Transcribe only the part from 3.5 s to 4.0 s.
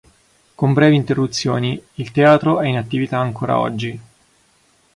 oggi.